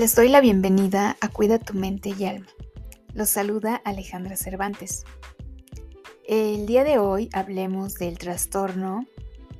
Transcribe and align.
Les 0.00 0.14
doy 0.14 0.30
la 0.30 0.40
bienvenida 0.40 1.18
a 1.20 1.28
Cuida 1.28 1.58
tu 1.58 1.74
mente 1.74 2.14
y 2.18 2.24
alma. 2.24 2.46
Los 3.12 3.28
saluda 3.28 3.76
Alejandra 3.84 4.34
Cervantes. 4.34 5.04
El 6.26 6.64
día 6.64 6.84
de 6.84 6.96
hoy 6.96 7.28
hablemos 7.34 7.96
del 7.96 8.16
trastorno 8.16 9.04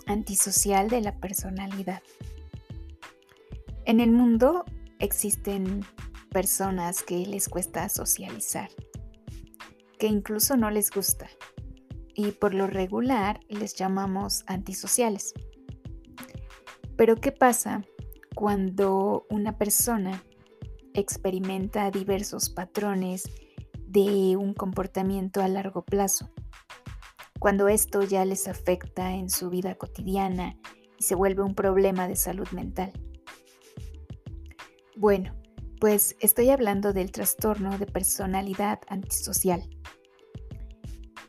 antisocial 0.07 0.89
de 0.89 1.03
la 1.03 1.14
personalidad. 1.17 2.03
En 3.85 4.00
el 4.00 4.13
mundo 4.13 4.64
existen 4.99 5.85
personas 6.31 7.03
que 7.03 7.18
les 7.27 7.50
cuesta 7.50 7.86
socializar, 7.91 8.71
que 9.99 10.07
incluso 10.07 10.57
no 10.57 10.71
les 10.71 10.91
gusta, 10.91 11.29
y 12.14 12.31
por 12.31 12.54
lo 12.54 12.67
regular 12.67 13.41
les 13.50 13.75
llamamos 13.75 14.45
antisociales. 14.46 15.35
Pero 16.96 17.17
¿qué 17.17 17.31
pasa 17.31 17.82
cuando 18.35 19.27
una 19.29 19.59
persona 19.59 20.22
experimenta 20.94 21.90
diversos 21.90 22.50
patrones 22.50 23.25
de 23.86 24.36
un 24.36 24.54
comportamiento 24.54 25.43
a 25.43 25.48
largo 25.48 25.85
plazo, 25.85 26.31
cuando 27.39 27.68
esto 27.68 28.03
ya 28.03 28.25
les 28.25 28.48
afecta 28.48 29.14
en 29.14 29.31
su 29.31 29.50
vida 29.50 29.75
cotidiana 29.75 30.57
y 30.98 31.03
se 31.03 31.14
vuelve 31.14 31.43
un 31.43 31.54
problema 31.54 32.06
de 32.06 32.17
salud 32.17 32.48
mental. 32.53 32.92
Bueno, 34.97 35.34
pues 35.81 36.14
estoy 36.20 36.50
hablando 36.50 36.92
del 36.92 37.11
trastorno 37.11 37.78
de 37.78 37.86
personalidad 37.86 38.81
antisocial. 38.89 39.62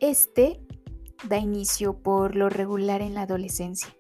Este 0.02 0.60
da 1.30 1.38
inicio 1.38 2.02
por 2.02 2.36
lo 2.36 2.50
regular 2.50 3.02
en 3.02 3.14
la 3.14 3.22
adolescencia 3.22 3.96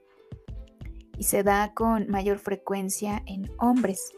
y 1.17 1.23
se 1.23 1.43
da 1.43 1.73
con 1.73 2.09
mayor 2.09 2.39
frecuencia 2.39 3.23
en 3.27 3.49
hombres. 3.59 4.11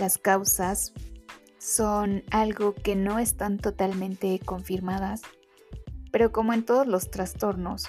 Las 0.00 0.16
causas 0.16 0.94
son 1.58 2.24
algo 2.30 2.74
que 2.74 2.96
no 2.96 3.18
están 3.18 3.58
totalmente 3.58 4.40
confirmadas, 4.42 5.20
pero 6.10 6.32
como 6.32 6.54
en 6.54 6.64
todos 6.64 6.86
los 6.86 7.10
trastornos, 7.10 7.84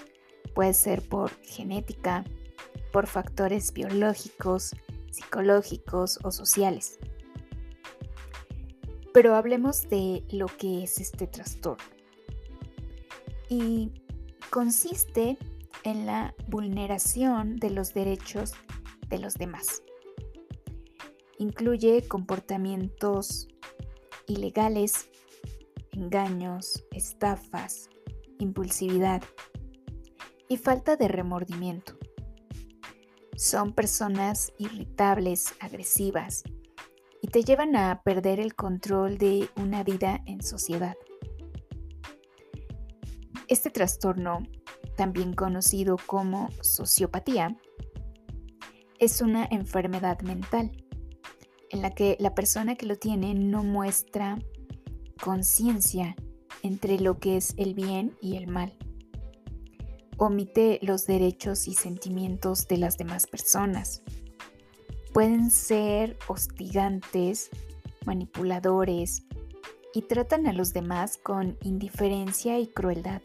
puede 0.54 0.74
ser 0.74 1.08
por 1.08 1.32
genética, 1.42 2.26
por 2.92 3.08
factores 3.08 3.72
biológicos, 3.72 4.76
psicológicos 5.10 6.20
o 6.22 6.32
sociales. 6.32 7.00
Pero 9.14 9.34
hablemos 9.34 9.88
de 9.88 10.26
lo 10.32 10.48
que 10.48 10.84
es 10.84 11.00
este 11.00 11.28
trastorno. 11.28 11.86
Y 13.48 13.90
consiste 14.50 15.38
en 15.86 16.06
la 16.06 16.36
vulneración 16.50 17.56
de 17.56 17.70
los 17.70 17.94
derechos 17.94 18.52
de 19.08 19.18
los 19.18 19.36
demás. 19.36 19.82
Incluye 21.42 22.08
comportamientos 22.08 23.48
ilegales, 24.28 25.10
engaños, 25.92 26.86
estafas, 26.92 27.90
impulsividad 28.38 29.24
y 30.48 30.58
falta 30.58 30.98
de 30.98 31.08
remordimiento. 31.08 31.98
Son 33.36 33.74
personas 33.74 34.54
irritables, 34.60 35.56
agresivas 35.60 36.44
y 37.24 37.28
te 37.30 37.44
llevan 37.44 37.76
a 37.76 38.04
perder 38.04 38.40
el 38.40 38.54
control 38.54 39.18
de 39.18 39.50
una 39.56 39.84
vida 39.84 40.22
en 40.28 40.44
sociedad. 40.44 40.96
Este 43.48 43.72
trastorno 43.72 44.44
también 44.96 45.34
conocido 45.34 45.98
como 46.06 46.50
sociopatía, 46.62 47.58
es 49.00 49.22
una 49.22 49.48
enfermedad 49.50 50.22
mental 50.22 50.72
en 51.72 51.82
la 51.82 51.92
que 51.92 52.18
la 52.20 52.36
persona 52.36 52.76
que 52.76 52.86
lo 52.86 52.98
tiene 52.98 53.34
no 53.34 53.64
muestra 53.64 54.38
conciencia 55.22 56.16
entre 56.64 57.00
lo 57.00 57.20
que 57.20 57.38
es 57.38 57.54
el 57.58 57.74
bien 57.74 58.16
y 58.22 58.38
el 58.38 58.48
mal. 58.48 58.74
Omite 60.18 60.80
los 60.82 61.08
derechos 61.08 61.68
y 61.68 61.74
sentimientos 61.74 62.68
de 62.68 62.78
las 62.78 62.98
demás 62.98 63.26
personas. 63.26 64.04
Pueden 65.14 65.50
ser 65.50 66.18
hostigantes, 66.28 67.50
manipuladores 68.06 69.24
y 69.94 70.04
tratan 70.04 70.48
a 70.48 70.54
los 70.54 70.74
demás 70.74 71.18
con 71.18 71.58
indiferencia 71.64 72.60
y 72.60 72.68
crueldad 72.68 73.22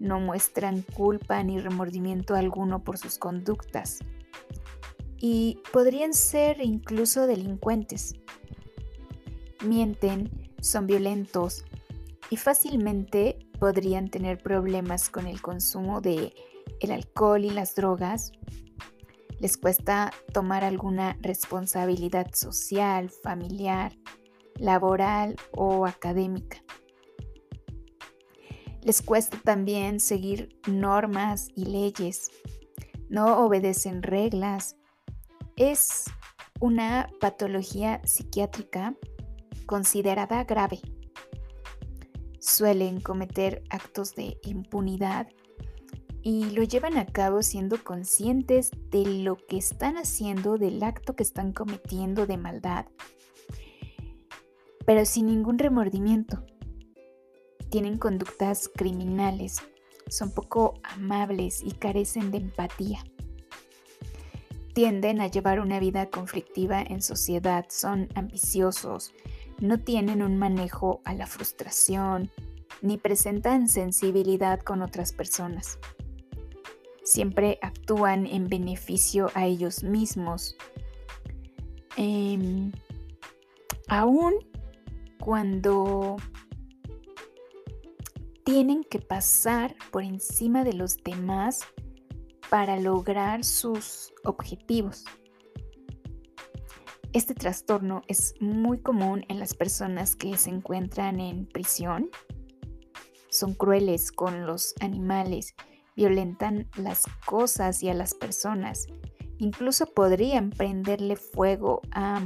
no 0.00 0.18
muestran 0.18 0.82
culpa 0.82 1.42
ni 1.44 1.60
remordimiento 1.60 2.34
alguno 2.34 2.82
por 2.82 2.98
sus 2.98 3.18
conductas 3.18 4.00
y 5.20 5.58
podrían 5.72 6.14
ser 6.14 6.60
incluso 6.62 7.26
delincuentes. 7.26 8.14
Mienten, 9.64 10.30
son 10.60 10.86
violentos 10.86 11.64
y 12.30 12.36
fácilmente 12.36 13.38
podrían 13.58 14.08
tener 14.08 14.42
problemas 14.42 15.10
con 15.10 15.26
el 15.26 15.42
consumo 15.42 16.00
de 16.00 16.32
el 16.80 16.92
alcohol 16.92 17.44
y 17.44 17.50
las 17.50 17.74
drogas. 17.74 18.32
Les 19.38 19.56
cuesta 19.58 20.10
tomar 20.32 20.64
alguna 20.64 21.16
responsabilidad 21.20 22.32
social, 22.32 23.10
familiar, 23.10 23.92
laboral 24.56 25.36
o 25.52 25.86
académica. 25.86 26.62
Les 28.82 29.02
cuesta 29.02 29.38
también 29.44 30.00
seguir 30.00 30.58
normas 30.66 31.48
y 31.54 31.66
leyes. 31.66 32.30
No 33.10 33.44
obedecen 33.44 34.02
reglas. 34.02 34.76
Es 35.60 36.04
una 36.58 37.10
patología 37.20 38.00
psiquiátrica 38.06 38.94
considerada 39.66 40.44
grave. 40.44 40.80
Suelen 42.38 43.02
cometer 43.02 43.62
actos 43.68 44.14
de 44.14 44.38
impunidad 44.42 45.28
y 46.22 46.46
lo 46.52 46.62
llevan 46.62 46.96
a 46.96 47.04
cabo 47.04 47.42
siendo 47.42 47.84
conscientes 47.84 48.70
de 48.88 49.04
lo 49.04 49.36
que 49.36 49.58
están 49.58 49.98
haciendo, 49.98 50.56
del 50.56 50.82
acto 50.82 51.14
que 51.14 51.24
están 51.24 51.52
cometiendo 51.52 52.26
de 52.26 52.38
maldad, 52.38 52.86
pero 54.86 55.04
sin 55.04 55.26
ningún 55.26 55.58
remordimiento 55.58 56.42
tienen 57.68 57.98
conductas 57.98 58.70
criminales, 58.74 59.58
son 60.08 60.32
poco 60.32 60.80
amables 60.84 61.62
y 61.62 61.72
carecen 61.72 62.30
de 62.30 62.38
empatía. 62.38 63.04
Tienden 64.74 65.20
a 65.20 65.26
llevar 65.26 65.60
una 65.60 65.80
vida 65.80 66.10
conflictiva 66.10 66.80
en 66.80 67.02
sociedad, 67.02 67.66
son 67.68 68.08
ambiciosos, 68.14 69.12
no 69.58 69.80
tienen 69.80 70.22
un 70.22 70.36
manejo 70.36 71.00
a 71.04 71.14
la 71.14 71.26
frustración, 71.26 72.30
ni 72.82 72.96
presentan 72.96 73.68
sensibilidad 73.68 74.60
con 74.60 74.82
otras 74.82 75.12
personas. 75.12 75.78
Siempre 77.02 77.58
actúan 77.62 78.26
en 78.26 78.48
beneficio 78.48 79.30
a 79.34 79.46
ellos 79.46 79.82
mismos. 79.82 80.56
Em, 81.96 82.72
aún 83.88 84.34
cuando 85.18 86.16
tienen 88.44 88.84
que 88.84 89.00
pasar 89.00 89.74
por 89.90 90.04
encima 90.04 90.64
de 90.64 90.72
los 90.72 90.96
demás 90.98 91.66
para 92.50 92.78
lograr 92.78 93.44
sus 93.44 94.12
objetivos. 94.24 95.04
Este 97.12 97.34
trastorno 97.34 98.02
es 98.08 98.34
muy 98.40 98.80
común 98.80 99.24
en 99.28 99.38
las 99.38 99.54
personas 99.54 100.16
que 100.16 100.36
se 100.36 100.50
encuentran 100.50 101.20
en 101.20 101.46
prisión. 101.46 102.10
Son 103.30 103.54
crueles 103.54 104.12
con 104.12 104.46
los 104.46 104.74
animales, 104.80 105.54
violentan 105.96 106.68
las 106.76 107.04
cosas 107.24 107.82
y 107.82 107.88
a 107.88 107.94
las 107.94 108.14
personas. 108.14 108.86
Incluso 109.38 109.86
podrían 109.86 110.50
prenderle 110.50 111.16
fuego 111.16 111.80
a, 111.92 112.20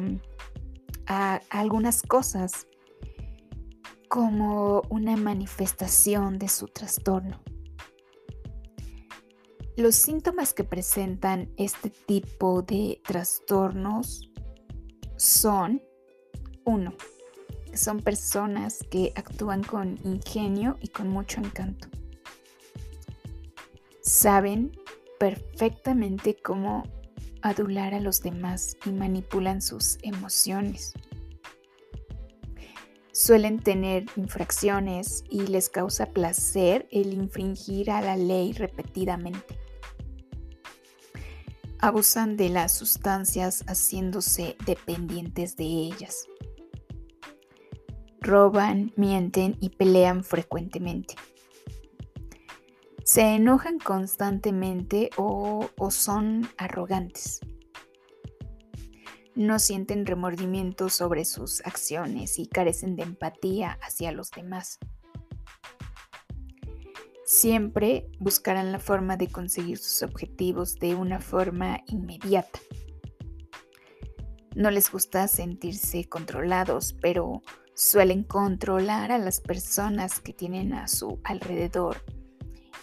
a 1.06 1.40
algunas 1.50 2.02
cosas 2.02 2.66
como 4.08 4.82
una 4.88 5.16
manifestación 5.16 6.38
de 6.38 6.48
su 6.48 6.66
trastorno. 6.68 7.40
Los 9.76 9.96
síntomas 9.96 10.54
que 10.54 10.62
presentan 10.62 11.52
este 11.56 11.90
tipo 11.90 12.62
de 12.62 13.00
trastornos 13.04 14.30
son, 15.16 15.82
uno, 16.64 16.94
son 17.72 18.00
personas 18.00 18.78
que 18.88 19.12
actúan 19.16 19.64
con 19.64 19.98
ingenio 20.04 20.78
y 20.80 20.88
con 20.88 21.08
mucho 21.08 21.40
encanto. 21.40 21.88
Saben 24.00 24.72
perfectamente 25.18 26.36
cómo 26.40 26.84
adular 27.42 27.94
a 27.94 28.00
los 28.00 28.22
demás 28.22 28.76
y 28.86 28.90
manipulan 28.90 29.60
sus 29.60 29.98
emociones 30.02 30.94
suelen 33.14 33.60
tener 33.60 34.06
infracciones 34.16 35.24
y 35.30 35.46
les 35.46 35.70
causa 35.70 36.06
placer 36.06 36.88
el 36.90 37.12
infringir 37.12 37.90
a 37.90 38.00
la 38.02 38.16
ley 38.16 38.52
repetidamente. 38.52 39.63
Abusan 41.84 42.38
de 42.38 42.48
las 42.48 42.72
sustancias 42.72 43.62
haciéndose 43.66 44.56
dependientes 44.64 45.54
de 45.56 45.64
ellas. 45.64 46.26
Roban, 48.20 48.94
mienten 48.96 49.58
y 49.60 49.68
pelean 49.68 50.24
frecuentemente. 50.24 51.14
Se 53.04 53.34
enojan 53.34 53.78
constantemente 53.78 55.10
o, 55.18 55.68
o 55.76 55.90
son 55.90 56.48
arrogantes. 56.56 57.40
No 59.34 59.58
sienten 59.58 60.06
remordimiento 60.06 60.88
sobre 60.88 61.26
sus 61.26 61.60
acciones 61.66 62.38
y 62.38 62.46
carecen 62.46 62.96
de 62.96 63.02
empatía 63.02 63.78
hacia 63.82 64.10
los 64.10 64.30
demás. 64.30 64.78
Siempre 67.24 68.10
buscarán 68.20 68.70
la 68.70 68.78
forma 68.78 69.16
de 69.16 69.28
conseguir 69.28 69.78
sus 69.78 70.02
objetivos 70.02 70.74
de 70.74 70.94
una 70.94 71.20
forma 71.20 71.80
inmediata. 71.86 72.60
No 74.54 74.70
les 74.70 74.92
gusta 74.92 75.26
sentirse 75.26 76.04
controlados, 76.04 76.92
pero 77.00 77.40
suelen 77.74 78.24
controlar 78.24 79.10
a 79.10 79.18
las 79.18 79.40
personas 79.40 80.20
que 80.20 80.34
tienen 80.34 80.74
a 80.74 80.86
su 80.86 81.18
alrededor 81.24 82.04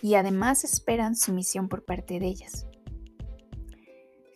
y 0.02 0.16
además 0.16 0.64
esperan 0.64 1.16
sumisión 1.16 1.70
por 1.70 1.86
parte 1.86 2.20
de 2.20 2.26
ellas. 2.26 2.66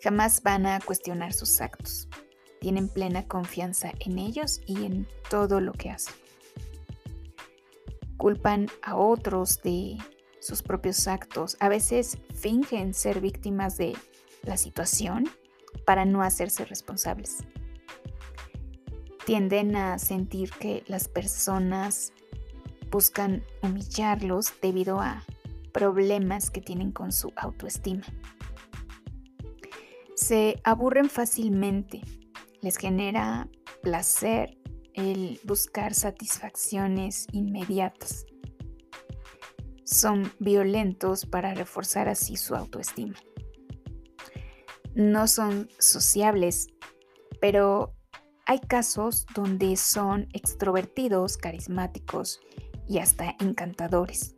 Jamás 0.04 0.44
van 0.44 0.68
a 0.68 0.80
cuestionar 0.82 1.34
sus 1.34 1.60
actos. 1.62 2.08
Tienen 2.62 2.90
plena 2.90 3.28
confianza 3.28 3.92
en 4.00 4.20
ellos 4.20 4.62
y 4.68 4.86
en 4.86 5.08
todo 5.32 5.60
lo 5.60 5.72
que 5.74 5.90
hacen 5.90 6.25
culpan 8.18 8.68
a 8.82 8.96
otros 8.96 9.62
de 9.62 9.98
sus 10.40 10.62
propios 10.62 11.08
actos. 11.08 11.58
A 11.60 11.70
veces 11.70 12.18
fingen 12.34 12.94
ser 12.94 13.22
víctimas 13.22 13.78
de 13.78 13.96
la 14.44 14.58
situación 14.58 15.30
para 15.86 16.06
no 16.06 16.22
hacerse 16.22 16.66
responsables. 16.66 17.44
Tienden 19.26 19.76
a 19.76 19.98
sentir 19.98 20.52
que 20.52 20.84
las 20.88 21.08
personas 21.08 22.14
buscan 22.92 23.44
humillarlos 23.62 24.54
debido 24.62 25.00
a 25.00 25.24
problemas 25.74 26.52
que 26.52 26.62
tienen 26.62 26.92
con 26.92 27.12
su 27.12 27.34
autoestima. 27.36 28.04
Se 30.16 30.62
aburren 30.64 31.10
fácilmente, 31.10 32.02
les 32.62 32.78
genera 32.78 33.50
placer 33.82 34.58
el 34.96 35.40
buscar 35.44 35.94
satisfacciones 35.94 37.28
inmediatas. 37.32 38.26
Son 39.84 40.32
violentos 40.40 41.26
para 41.26 41.54
reforzar 41.54 42.10
así 42.10 42.38
su 42.38 42.56
autoestima. 42.56 43.16
No 44.96 45.28
son 45.28 45.70
sociables, 45.78 46.68
pero 47.40 47.94
hay 48.46 48.60
casos 48.60 49.26
donde 49.36 49.76
son 49.76 50.28
extrovertidos, 50.34 51.38
carismáticos 51.38 52.40
y 52.88 53.00
hasta 53.00 53.36
encantadores. 53.40 54.36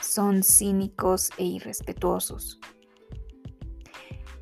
Son 0.00 0.42
cínicos 0.42 1.30
e 1.38 1.44
irrespetuosos. 1.44 2.60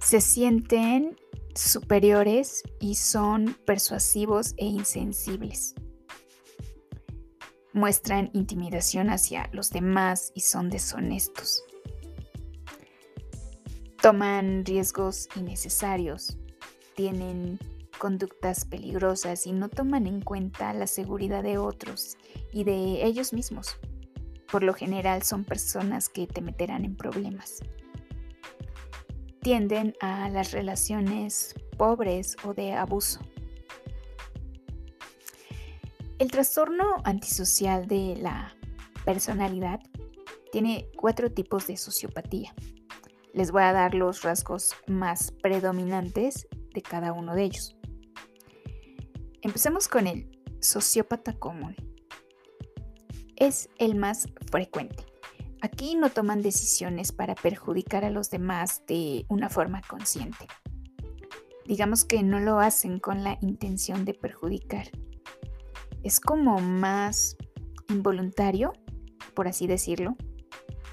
Se 0.00 0.20
sienten 0.20 1.16
superiores 1.54 2.62
y 2.80 2.94
son 2.94 3.56
persuasivos 3.64 4.54
e 4.56 4.66
insensibles. 4.66 5.74
Muestran 7.72 8.30
intimidación 8.32 9.10
hacia 9.10 9.48
los 9.52 9.70
demás 9.70 10.32
y 10.34 10.40
son 10.40 10.70
deshonestos. 10.70 11.62
Toman 14.02 14.64
riesgos 14.64 15.28
innecesarios, 15.36 16.38
tienen 16.96 17.58
conductas 17.98 18.64
peligrosas 18.64 19.46
y 19.46 19.52
no 19.52 19.68
toman 19.68 20.06
en 20.06 20.22
cuenta 20.22 20.72
la 20.72 20.86
seguridad 20.86 21.42
de 21.42 21.58
otros 21.58 22.16
y 22.52 22.64
de 22.64 23.04
ellos 23.04 23.32
mismos. 23.32 23.76
Por 24.50 24.64
lo 24.64 24.74
general 24.74 25.22
son 25.22 25.44
personas 25.44 26.08
que 26.08 26.26
te 26.26 26.40
meterán 26.40 26.84
en 26.84 26.96
problemas 26.96 27.62
tienden 29.40 29.94
a 30.00 30.28
las 30.28 30.52
relaciones 30.52 31.54
pobres 31.76 32.36
o 32.44 32.54
de 32.54 32.72
abuso. 32.74 33.20
El 36.18 36.30
trastorno 36.30 36.96
antisocial 37.04 37.86
de 37.86 38.16
la 38.20 38.54
personalidad 39.04 39.80
tiene 40.52 40.88
cuatro 40.96 41.32
tipos 41.32 41.66
de 41.66 41.76
sociopatía. 41.76 42.54
Les 43.32 43.50
voy 43.50 43.62
a 43.62 43.72
dar 43.72 43.94
los 43.94 44.22
rasgos 44.22 44.74
más 44.86 45.32
predominantes 45.42 46.46
de 46.74 46.82
cada 46.82 47.12
uno 47.12 47.34
de 47.34 47.44
ellos. 47.44 47.76
Empecemos 49.40 49.88
con 49.88 50.06
el 50.06 50.38
sociópata 50.60 51.32
común. 51.32 51.74
Es 53.36 53.70
el 53.78 53.94
más 53.94 54.28
frecuente. 54.50 55.09
Aquí 55.62 55.94
no 55.94 56.08
toman 56.08 56.40
decisiones 56.40 57.12
para 57.12 57.34
perjudicar 57.34 58.04
a 58.04 58.10
los 58.10 58.30
demás 58.30 58.82
de 58.86 59.26
una 59.28 59.50
forma 59.50 59.82
consciente. 59.82 60.46
Digamos 61.66 62.04
que 62.04 62.22
no 62.22 62.40
lo 62.40 62.60
hacen 62.60 62.98
con 62.98 63.22
la 63.24 63.36
intención 63.42 64.06
de 64.06 64.14
perjudicar. 64.14 64.88
Es 66.02 66.18
como 66.18 66.60
más 66.60 67.36
involuntario, 67.90 68.72
por 69.34 69.48
así 69.48 69.66
decirlo. 69.66 70.16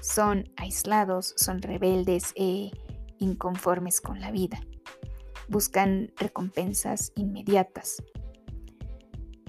Son 0.00 0.44
aislados, 0.56 1.34
son 1.36 1.62
rebeldes 1.62 2.32
e 2.36 2.70
inconformes 3.18 4.02
con 4.02 4.20
la 4.20 4.30
vida. 4.30 4.60
Buscan 5.48 6.12
recompensas 6.16 7.12
inmediatas. 7.16 8.02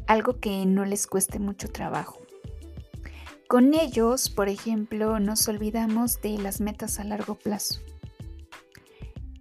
Algo 0.07 0.39
que 0.39 0.65
no 0.65 0.85
les 0.85 1.07
cueste 1.07 1.39
mucho 1.39 1.67
trabajo. 1.67 2.19
Con 3.49 3.73
ellos, 3.73 4.29
por 4.29 4.47
ejemplo, 4.47 5.19
nos 5.19 5.47
olvidamos 5.47 6.21
de 6.21 6.37
las 6.37 6.61
metas 6.61 6.99
a 6.99 7.03
largo 7.03 7.33
plazo 7.33 7.79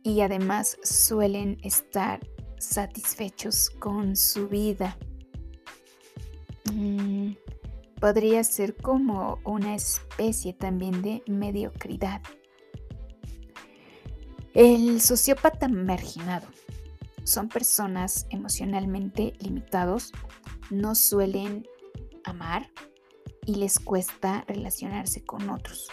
y 0.03 0.23
además 0.23 0.79
suelen 0.83 1.59
estar 1.63 2.27
satisfechos 2.59 3.69
con 3.69 4.17
su 4.17 4.49
vida. 4.49 4.97
Mm, 6.73 7.33
podría 8.01 8.43
ser 8.45 8.77
como 8.77 9.41
una 9.45 9.75
especie 9.75 10.55
también 10.55 11.03
de 11.03 11.23
mediocridad. 11.27 12.23
El 14.55 15.03
sociópata 15.03 15.69
marginado 15.69 16.49
son 17.25 17.51
personas 17.51 18.27
emocionalmente 18.31 19.35
limitados, 19.41 20.13
no 20.71 20.95
suelen 20.95 21.69
amar, 22.25 22.71
y 23.49 23.55
les 23.55 23.79
cuesta 23.81 24.45
relacionarse 24.47 25.25
con 25.25 25.49
otros. 25.49 25.89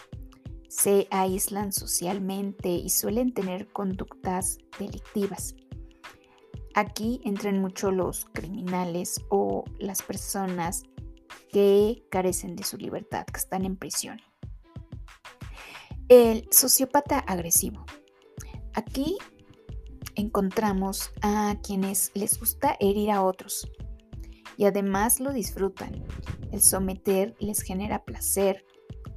Se 0.67 1.07
aíslan 1.09 1.71
socialmente 1.71 2.67
y 2.67 2.89
suelen 2.89 3.33
tener 3.33 3.71
conductas 3.71 4.57
delictivas. 4.77 5.55
Aquí 6.73 7.21
entran 7.23 7.61
mucho 7.61 7.91
los 7.91 8.25
criminales 8.33 9.21
o 9.29 9.63
las 9.79 10.01
personas 10.01 10.83
que 11.49 12.03
carecen 12.11 12.57
de 12.57 12.65
su 12.65 12.75
libertad, 12.75 13.25
que 13.25 13.39
están 13.39 13.63
en 13.63 13.77
prisión. 13.77 14.19
El 16.09 16.49
sociópata 16.51 17.19
agresivo. 17.19 17.85
Aquí 18.73 19.17
encontramos 20.15 21.09
a 21.21 21.55
quienes 21.63 22.11
les 22.15 22.37
gusta 22.37 22.75
herir 22.81 23.11
a 23.11 23.23
otros 23.23 23.65
y 24.57 24.65
además 24.65 25.19
lo 25.19 25.33
disfrutan. 25.33 26.03
El 26.51 26.61
someter 26.61 27.35
les 27.39 27.61
genera 27.61 28.03
placer. 28.03 28.65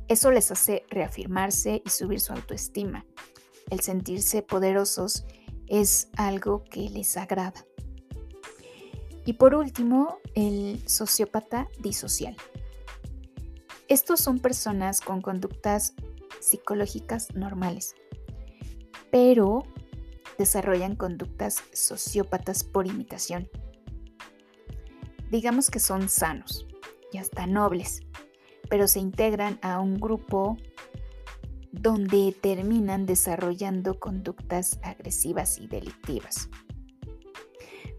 Eso 0.08 0.30
les 0.30 0.50
hace 0.50 0.84
reafirmarse 0.90 1.82
y 1.84 1.90
subir 1.90 2.20
su 2.20 2.32
autoestima. 2.32 3.06
El 3.70 3.80
sentirse 3.80 4.42
poderosos 4.42 5.24
es 5.66 6.08
algo 6.16 6.64
que 6.64 6.88
les 6.90 7.16
agrada. 7.16 7.64
Y 9.26 9.34
por 9.34 9.54
último, 9.54 10.18
el 10.34 10.82
sociópata 10.88 11.68
disocial. 11.80 12.34
Estos 13.88 14.20
son 14.20 14.38
personas 14.38 15.00
con 15.00 15.20
conductas 15.20 15.94
psicológicas 16.40 17.34
normales, 17.34 17.94
pero 19.10 19.64
desarrollan 20.38 20.96
conductas 20.96 21.62
sociópatas 21.72 22.64
por 22.64 22.86
imitación. 22.86 23.48
Digamos 25.30 25.70
que 25.70 25.78
son 25.78 26.08
sanos, 26.08 26.66
y 27.12 27.18
hasta 27.18 27.46
nobles, 27.46 28.00
pero 28.68 28.86
se 28.86 29.00
integran 29.00 29.58
a 29.62 29.80
un 29.80 29.98
grupo 29.98 30.56
donde 31.72 32.34
terminan 32.40 33.06
desarrollando 33.06 33.98
conductas 33.98 34.78
agresivas 34.82 35.58
y 35.58 35.66
delictivas. 35.66 36.48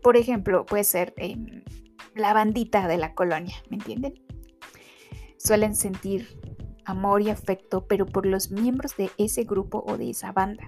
Por 0.01 0.17
ejemplo, 0.17 0.65
puede 0.65 0.83
ser 0.83 1.13
em, 1.17 1.63
la 2.15 2.33
bandita 2.33 2.88
de 2.88 2.98
la 2.98 3.13
colonia, 3.13 3.55
¿me 3.69 3.77
entienden? 3.77 4.13
Suelen 5.38 5.75
sentir 5.75 6.39
amor 6.86 7.21
y 7.21 7.29
afecto, 7.29 7.86
pero 7.88 8.05
por 8.05 8.25
los 8.25 8.51
miembros 8.51 8.98
de 8.98 9.12
ese 9.17 9.43
grupo 9.43 9.83
o 9.88 9.98
de 9.98 10.09
esa 10.12 10.31
banda. 10.31 10.67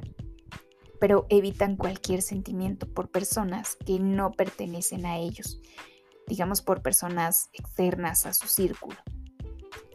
pero 0.99 1.25
evitan 1.29 1.77
cualquier 1.77 2.21
sentimiento 2.21 2.85
por 2.85 3.09
personas 3.09 3.75
que 3.75 3.97
no 3.97 4.33
pertenecen 4.33 5.07
a 5.07 5.17
ellos, 5.17 5.59
digamos 6.27 6.61
por 6.61 6.81
personas 6.81 7.49
externas 7.53 8.25
a 8.25 8.33
su 8.33 8.47
círculo. 8.47 8.97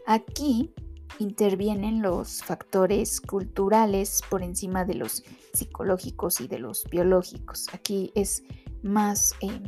Aquí 0.05 0.73
intervienen 1.19 2.01
los 2.01 2.43
factores 2.43 3.19
culturales 3.21 4.21
por 4.29 4.43
encima 4.43 4.85
de 4.85 4.95
los 4.95 5.23
psicológicos 5.53 6.41
y 6.41 6.47
de 6.47 6.59
los 6.59 6.85
biológicos. 6.89 7.67
Aquí 7.73 8.11
es 8.15 8.43
más, 8.83 9.33
em, 9.41 9.63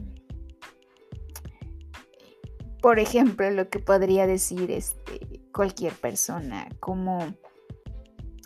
por 2.82 3.00
ejemplo, 3.00 3.50
lo 3.52 3.70
que 3.70 3.80
podría 3.80 4.28
decir 4.28 4.72
este, 4.72 5.42
cualquier 5.54 5.94
persona, 5.94 6.70
como 6.80 7.34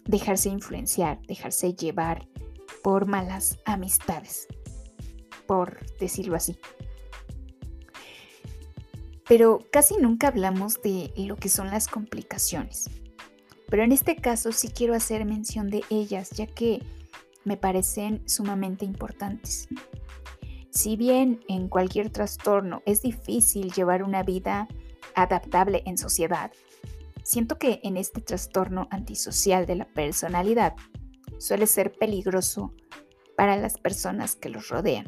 dejarse 0.06 0.50
influenciar, 0.50 1.22
dejarse 1.28 1.74
llevar 1.74 2.28
por 2.84 3.06
malas 3.06 3.60
amistades, 3.66 4.48
por 5.48 5.86
decirlo 5.98 6.36
así. 6.36 6.58
Pero 9.28 9.60
casi 9.72 9.98
nunca 9.98 10.28
hablamos 10.28 10.82
de 10.82 11.12
lo 11.16 11.36
que 11.38 11.50
son 11.50 11.72
las 11.72 11.88
complicaciones. 11.88 12.90
Pero 13.70 13.84
en 13.84 13.92
este 13.92 14.16
caso 14.18 14.52
sí 14.52 14.70
quiero 14.70 14.94
hacer 14.94 15.26
mención 15.26 15.70
de 15.70 15.84
ellas, 15.90 16.30
ya 16.32 16.48
que 16.48 16.84
me 17.44 17.58
parecen 17.58 18.28
sumamente 18.28 18.86
importantes. 18.86 19.68
Si 20.70 20.96
bien 20.96 21.40
en 21.48 21.70
cualquier 21.70 22.10
trastorno 22.10 22.82
es 22.86 23.02
difícil 23.02 23.72
llevar 23.72 24.04
una 24.04 24.24
vida 24.24 24.68
adaptable 25.16 25.84
en 25.86 25.98
sociedad, 25.98 26.52
siento 27.24 27.58
que 27.58 27.80
en 27.84 27.98
este 27.98 28.22
trastorno 28.22 28.88
antisocial 28.92 29.66
de 29.66 29.76
la 29.76 29.86
personalidad 29.86 30.76
suele 31.38 31.68
ser 31.68 31.92
peligroso 31.94 32.74
para 33.36 33.56
las 33.58 33.78
personas 33.78 34.36
que 34.36 34.50
los 34.50 34.70
rodean. 34.70 35.06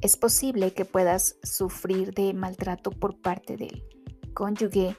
Es 0.00 0.16
posible 0.16 0.72
que 0.72 0.84
puedas 0.84 1.36
sufrir 1.42 2.14
de 2.14 2.32
maltrato 2.32 2.90
por 2.90 3.20
parte 3.20 3.56
del 3.56 3.84
cónyuge 4.32 4.96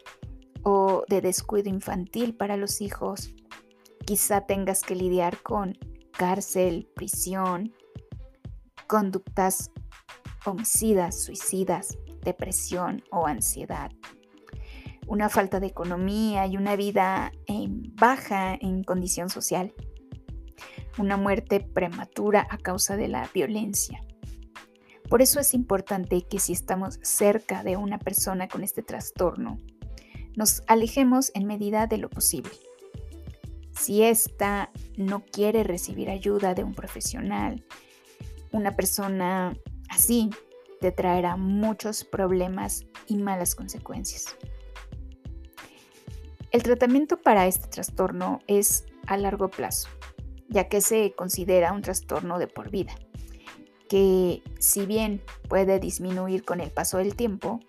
o 0.64 1.04
de 1.08 1.22
descuido 1.22 1.70
infantil 1.70 2.36
para 2.36 2.58
los 2.58 2.82
hijos. 2.82 3.34
Quizá 4.06 4.46
tengas 4.46 4.82
que 4.82 4.96
lidiar 4.96 5.42
con 5.42 5.78
cárcel, 6.12 6.90
prisión, 6.96 7.74
conductas 8.88 9.72
homicidas, 10.46 11.24
suicidas, 11.24 11.98
depresión 12.22 13.04
o 13.12 13.26
ansiedad. 13.26 13.92
Una 15.08 15.30
falta 15.30 15.60
de 15.60 15.68
economía 15.68 16.46
y 16.46 16.58
una 16.58 16.76
vida 16.76 17.32
baja 17.96 18.56
en 18.60 18.84
condición 18.84 19.30
social 19.30 19.74
una 21.00 21.18
muerte 21.18 21.62
prematura 21.62 22.46
a 22.50 22.58
causa 22.58 22.98
de 22.98 23.08
la 23.08 23.30
violencia. 23.34 24.04
Por 25.10 25.22
eso 25.22 25.40
es 25.40 25.54
importante 25.54 26.22
que 26.22 26.40
si 26.40 26.54
estamos 26.54 27.00
cerca 27.02 27.64
de 27.64 27.78
una 27.78 27.98
persona 27.98 28.48
con 28.48 28.64
este 28.64 28.84
trastorno, 28.84 29.58
nos 30.36 30.64
alejemos 30.68 31.32
en 31.34 31.48
medida 31.48 31.88
de 31.88 31.98
lo 31.98 32.10
posible. 32.10 32.52
Si 33.72 34.04
ésta 34.04 34.72
no 34.98 35.26
quiere 35.26 35.64
recibir 35.64 36.10
ayuda 36.10 36.54
de 36.54 36.64
un 36.64 36.76
profesional, 36.76 37.66
una 38.52 38.76
persona 38.76 39.56
así 39.90 40.30
te 40.80 40.92
traerá 40.92 41.36
muchos 41.38 42.04
problemas 42.04 42.86
y 43.08 43.18
malas 43.18 43.56
consecuencias. 43.56 44.36
El 46.52 46.64
tratamiento 46.64 47.22
para 47.22 47.48
este 47.48 47.68
trastorno 47.68 48.40
es 48.48 48.86
a 49.08 49.18
largo 49.18 49.50
plazo 49.50 49.90
ya 50.50 50.68
que 50.68 50.82
se 50.82 51.14
considera 51.16 51.72
un 51.72 51.82
trastorno 51.82 52.40
de 52.40 52.48
por 52.48 52.72
vida, 52.72 52.94
que 53.90 54.42
si 54.60 54.86
bien 54.86 55.22
puede 55.50 55.80
disminuir 55.80 56.46
con 56.46 56.62
el 56.62 56.72
paso 56.72 56.98
del 56.98 57.16
tiempo, 57.16 57.60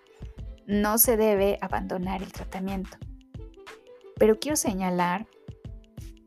no 0.66 0.98
se 0.98 1.16
debe 1.16 1.58
abandonar 1.60 2.22
el 2.22 2.32
tratamiento. 2.32 2.96
Pero 4.16 4.38
quiero 4.38 4.54
señalar 4.54 5.26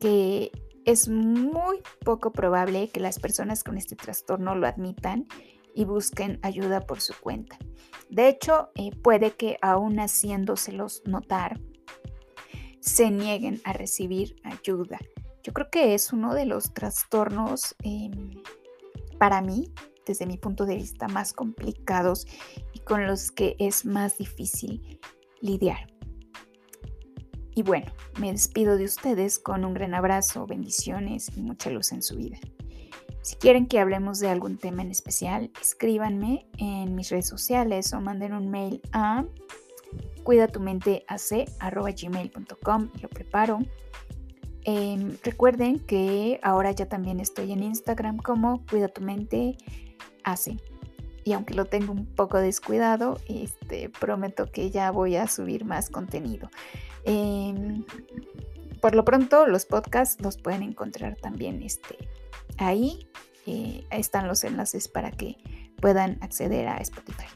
que 0.00 0.50
es 0.84 1.08
muy 1.08 1.78
poco 2.04 2.32
probable 2.32 2.90
que 2.90 3.00
las 3.00 3.18
personas 3.18 3.64
con 3.64 3.78
este 3.78 3.96
trastorno 3.96 4.54
lo 4.54 4.66
admitan 4.66 5.26
y 5.74 5.86
busquen 5.86 6.38
ayuda 6.42 6.80
por 6.82 7.00
su 7.00 7.14
cuenta. 7.18 7.56
De 8.10 8.28
hecho, 8.28 8.70
eh, 8.74 8.90
puede 9.02 9.30
que 9.30 9.56
aún 9.62 9.98
haciéndoselos 9.98 11.02
notar, 11.06 11.58
se 12.80 13.10
nieguen 13.10 13.62
a 13.64 13.72
recibir 13.72 14.36
ayuda 14.44 14.98
yo 15.44 15.52
creo 15.52 15.68
que 15.70 15.94
es 15.94 16.12
uno 16.12 16.34
de 16.34 16.46
los 16.46 16.72
trastornos 16.72 17.76
em, 17.82 18.30
para 19.24 19.40
mí, 19.40 19.72
desde 20.04 20.26
mi 20.26 20.36
punto 20.36 20.66
de 20.66 20.76
vista, 20.76 21.08
más 21.08 21.32
complicados 21.32 22.26
y 22.74 22.80
con 22.80 23.06
los 23.06 23.30
que 23.30 23.56
es 23.58 23.86
más 23.86 24.18
difícil 24.18 25.00
lidiar. 25.40 25.90
Y 27.54 27.62
bueno, 27.62 27.90
me 28.20 28.30
despido 28.30 28.76
de 28.76 28.84
ustedes 28.84 29.38
con 29.38 29.64
un 29.64 29.72
gran 29.72 29.94
abrazo, 29.94 30.46
bendiciones 30.46 31.34
y 31.34 31.40
mucha 31.40 31.70
luz 31.70 31.92
en 31.92 32.02
su 32.02 32.16
vida. 32.16 32.36
Si 33.22 33.36
quieren 33.36 33.66
que 33.66 33.80
hablemos 33.80 34.18
de 34.18 34.28
algún 34.28 34.58
tema 34.58 34.82
en 34.82 34.90
especial, 34.90 35.50
escríbanme 35.58 36.46
en 36.58 36.94
mis 36.94 37.08
redes 37.08 37.26
sociales 37.26 37.94
o 37.94 38.02
manden 38.02 38.34
un 38.34 38.50
mail 38.50 38.82
a 38.92 39.24
cuidatumenteac.gmail.com 40.22 42.90
y 42.94 42.98
lo 42.98 43.08
preparo. 43.08 43.60
Em, 44.64 45.16
recuerden 45.22 45.78
que 45.78 46.40
ahora 46.42 46.72
ya 46.72 46.86
también 46.86 47.20
estoy 47.20 47.52
en 47.52 47.62
Instagram 47.62 48.16
como 48.16 48.64
Cuida 48.66 48.88
tu 48.88 49.02
mente 49.02 49.56
hace. 50.24 50.56
Y 51.22 51.32
aunque 51.32 51.54
lo 51.54 51.66
tengo 51.66 51.92
un 51.92 52.06
poco 52.06 52.38
descuidado, 52.38 53.18
este, 53.28 53.88
prometo 53.88 54.46
que 54.46 54.70
ya 54.70 54.90
voy 54.90 55.16
a 55.16 55.26
subir 55.26 55.64
más 55.64 55.90
contenido. 55.90 56.50
Em, 57.04 57.84
por 58.80 58.94
lo 58.94 59.04
pronto, 59.04 59.46
los 59.46 59.64
podcasts 59.64 60.22
los 60.22 60.36
pueden 60.36 60.62
encontrar 60.62 61.16
también 61.16 61.62
este, 61.62 61.96
ahí. 62.58 63.08
Eh, 63.46 63.84
están 63.90 64.28
los 64.28 64.44
enlaces 64.44 64.88
para 64.88 65.10
que 65.10 65.36
puedan 65.80 66.18
acceder 66.22 66.68
a 66.68 66.78
Spotify. 66.78 67.26